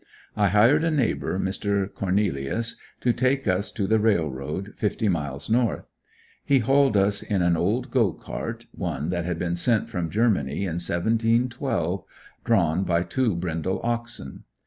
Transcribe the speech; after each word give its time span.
I 0.35 0.47
hired 0.47 0.83
a 0.83 0.89
neighbor, 0.89 1.37
Mr. 1.37 1.87
Cornelious, 1.87 2.75
to 3.01 3.13
take 3.13 3.47
us 3.47 3.71
to 3.73 3.85
the 3.85 3.99
Railroad, 3.99 4.73
fifty 4.75 5.07
miles 5.07 5.47
north. 5.47 5.91
He 6.43 6.57
hauled 6.57 6.97
us 6.97 7.21
in 7.21 7.43
an 7.43 7.55
old 7.55 7.91
go 7.91 8.11
cart 8.11 8.65
one 8.71 9.09
that 9.11 9.25
had 9.25 9.37
been 9.37 9.55
sent 9.55 9.89
from 9.91 10.09
Germany 10.09 10.61
in 10.65 10.77
1712 10.81 12.03
drawn 12.43 12.83
by 12.83 13.03
two 13.03 13.35
brindle 13.35 13.79
oxen. 13.83 14.45